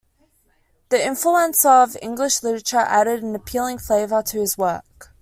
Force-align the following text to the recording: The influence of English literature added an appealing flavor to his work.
The 0.89 1.05
influence 1.05 1.63
of 1.63 1.95
English 2.01 2.41
literature 2.41 2.79
added 2.79 3.21
an 3.21 3.35
appealing 3.35 3.77
flavor 3.77 4.23
to 4.23 4.39
his 4.39 4.57
work. 4.57 5.11